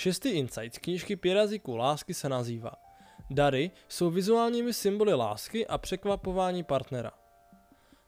Šestý 0.00 0.28
insight 0.28 0.74
z 0.74 0.78
knížky 0.78 1.16
Pět 1.16 1.34
jazyků 1.34 1.76
lásky 1.76 2.14
se 2.14 2.28
nazývá 2.28 2.72
Dary 3.30 3.70
jsou 3.88 4.10
vizuálními 4.10 4.72
symboly 4.72 5.14
lásky 5.14 5.66
a 5.66 5.78
překvapování 5.78 6.62
partnera. 6.62 7.10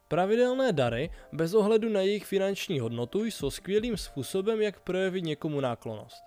Pravidelné 0.08 0.72
dary, 0.72 1.10
bez 1.32 1.54
ohledu 1.54 1.88
na 1.88 2.00
jejich 2.00 2.24
finanční 2.24 2.80
hodnotu, 2.80 3.24
jsou 3.24 3.50
skvělým 3.50 3.96
způsobem, 3.96 4.60
jak 4.60 4.80
projevit 4.80 5.24
někomu 5.24 5.60
náklonost. 5.60 6.22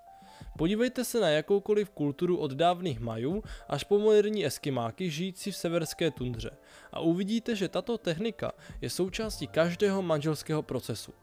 Podívejte 0.57 1.03
se 1.03 1.19
na 1.19 1.29
jakoukoliv 1.29 1.89
kulturu 1.89 2.37
od 2.37 2.51
dávných 2.51 2.99
Majů 2.99 3.43
až 3.69 3.83
po 3.83 3.99
moderní 3.99 4.45
eskimáky 4.45 5.09
žijící 5.09 5.51
v 5.51 5.57
severské 5.57 6.11
tundře 6.11 6.51
a 6.91 6.99
uvidíte, 6.99 7.55
že 7.55 7.67
tato 7.67 7.97
technika 7.97 8.51
je 8.81 8.89
součástí 8.89 9.47
každého 9.47 10.01
manželského 10.01 10.63
procesu. 10.63 11.13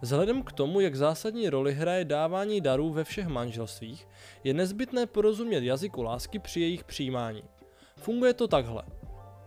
Vzhledem 0.00 0.42
k 0.42 0.52
tomu, 0.52 0.80
jak 0.80 0.94
zásadní 0.94 1.50
roli 1.50 1.74
hraje 1.74 2.04
dávání 2.04 2.60
darů 2.60 2.90
ve 2.90 3.04
všech 3.04 3.26
manželstvích, 3.26 4.08
je 4.44 4.54
nezbytné 4.54 5.06
porozumět 5.06 5.62
jazyku 5.62 6.02
lásky 6.02 6.38
při 6.38 6.60
jejich 6.60 6.84
přijímání. 6.84 7.42
Funguje 7.96 8.34
to 8.34 8.48
takhle. 8.48 8.82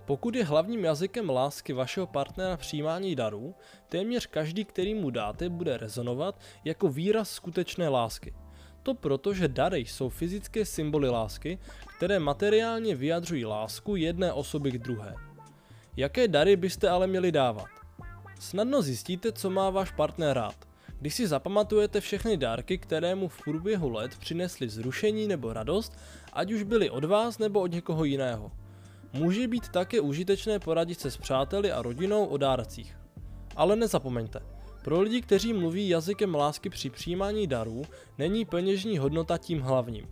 Pokud 0.05 0.35
je 0.35 0.45
hlavním 0.45 0.85
jazykem 0.85 1.29
lásky 1.29 1.73
vašeho 1.73 2.07
partnera 2.07 2.57
přijímání 2.57 3.15
darů, 3.15 3.55
téměř 3.89 4.25
každý, 4.25 4.65
který 4.65 4.93
mu 4.93 5.09
dáte, 5.09 5.49
bude 5.49 5.77
rezonovat 5.77 6.41
jako 6.63 6.87
výraz 6.87 7.29
skutečné 7.29 7.89
lásky. 7.89 8.33
To 8.83 8.93
proto, 8.93 9.33
že 9.33 9.47
dary 9.47 9.79
jsou 9.79 10.09
fyzické 10.09 10.65
symboly 10.65 11.09
lásky, 11.09 11.59
které 11.97 12.19
materiálně 12.19 12.95
vyjadřují 12.95 13.45
lásku 13.45 13.95
jedné 13.95 14.33
osoby 14.33 14.71
k 14.71 14.77
druhé. 14.77 15.15
Jaké 15.97 16.27
dary 16.27 16.55
byste 16.55 16.89
ale 16.89 17.07
měli 17.07 17.31
dávat? 17.31 17.80
Snadno 18.41 18.81
zjistíte, 18.81 19.31
co 19.31 19.49
má 19.49 19.69
váš 19.69 19.91
partner 19.91 20.37
rád. 20.37 20.55
Když 20.99 21.13
si 21.15 21.27
zapamatujete 21.27 22.01
všechny 22.01 22.37
dárky, 22.37 22.77
které 22.77 23.15
mu 23.15 23.27
v 23.27 23.41
průběhu 23.43 23.89
let 23.89 24.11
přinesly 24.19 24.69
zrušení 24.69 25.27
nebo 25.27 25.53
radost, 25.53 25.97
ať 26.33 26.51
už 26.51 26.63
byly 26.63 26.89
od 26.89 27.03
vás 27.03 27.37
nebo 27.37 27.61
od 27.61 27.71
někoho 27.71 28.03
jiného. 28.03 28.51
Může 29.13 29.47
být 29.47 29.69
také 29.69 30.01
užitečné 30.01 30.59
poradit 30.59 30.99
se 30.99 31.11
s 31.11 31.17
přáteli 31.17 31.71
a 31.71 31.81
rodinou 31.81 32.25
o 32.25 32.37
dárcích. 32.37 32.97
Ale 33.55 33.75
nezapomeňte, 33.75 34.39
pro 34.83 35.01
lidi, 35.01 35.21
kteří 35.21 35.53
mluví 35.53 35.89
jazykem 35.89 36.35
lásky 36.35 36.69
při 36.69 36.89
přijímání 36.89 37.47
darů, 37.47 37.81
není 38.17 38.45
peněžní 38.45 38.97
hodnota 38.97 39.37
tím 39.37 39.59
hlavním. 39.61 40.07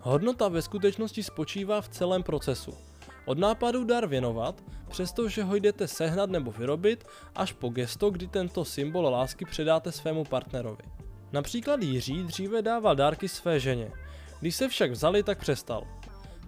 Hodnota 0.00 0.48
ve 0.48 0.62
skutečnosti 0.62 1.22
spočívá 1.22 1.80
v 1.80 1.88
celém 1.88 2.22
procesu. 2.22 2.89
Od 3.24 3.38
nápadu 3.38 3.84
dar 3.84 4.06
věnovat, 4.06 4.62
přestože 4.88 5.42
ho 5.42 5.56
jdete 5.56 5.88
sehnat 5.88 6.30
nebo 6.30 6.52
vyrobit, 6.52 7.04
až 7.34 7.52
po 7.52 7.68
gesto, 7.68 8.10
kdy 8.10 8.26
tento 8.26 8.64
symbol 8.64 9.04
lásky 9.04 9.44
předáte 9.44 9.92
svému 9.92 10.24
partnerovi. 10.24 10.84
Například 11.32 11.82
Jiří 11.82 12.22
dříve 12.22 12.62
dával 12.62 12.96
dárky 12.96 13.28
své 13.28 13.60
ženě. 13.60 13.92
Když 14.40 14.56
se 14.56 14.68
však 14.68 14.90
vzali, 14.90 15.22
tak 15.22 15.38
přestal. 15.38 15.86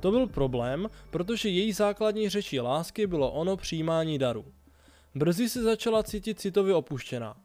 To 0.01 0.11
byl 0.11 0.27
problém, 0.27 0.89
protože 1.11 1.49
její 1.49 1.73
základní 1.73 2.29
řečí 2.29 2.61
lásky 2.61 3.07
bylo 3.07 3.33
ono 3.33 3.57
přijímání 3.57 4.19
darů. 4.19 4.45
Brzy 5.15 5.49
se 5.49 5.63
začala 5.63 6.03
cítit 6.03 6.41
citově 6.41 6.75
opuštěná. 6.75 7.37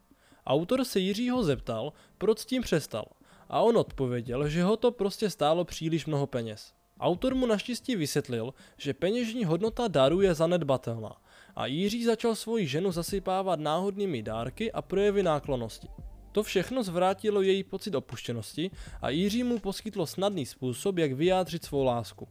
Autor 0.45 0.85
se 0.85 0.99
Jiřího 0.99 1.43
zeptal, 1.43 1.93
proč 2.17 2.39
s 2.39 2.45
tím 2.45 2.61
přestal. 2.61 3.05
A 3.49 3.61
on 3.61 3.77
odpověděl, 3.77 4.49
že 4.49 4.63
ho 4.63 4.77
to 4.77 4.91
prostě 4.91 5.29
stálo 5.29 5.65
příliš 5.65 6.05
mnoho 6.05 6.27
peněz. 6.27 6.73
Autor 6.99 7.35
mu 7.35 7.45
naštěstí 7.45 7.95
vysvětlil, 7.95 8.53
že 8.77 8.93
peněžní 8.93 9.45
hodnota 9.45 9.87
daru 9.87 10.21
je 10.21 10.33
zanedbatelná 10.33 11.15
a 11.55 11.65
Jiří 11.65 12.03
začal 12.03 12.35
svoji 12.35 12.67
ženu 12.67 12.91
zasypávat 12.91 13.59
náhodnými 13.59 14.23
dárky 14.23 14.71
a 14.71 14.81
projevy 14.81 15.23
náklonosti. 15.23 15.87
To 16.31 16.43
všechno 16.43 16.83
zvrátilo 16.83 17.41
její 17.41 17.63
pocit 17.63 17.95
opuštěnosti 17.95 18.71
a 19.01 19.09
Jiří 19.09 19.43
mu 19.43 19.59
poskytlo 19.59 20.07
snadný 20.07 20.45
způsob, 20.45 20.97
jak 20.97 21.13
vyjádřit 21.13 21.65
svou 21.65 21.83
lásku. 21.83 22.27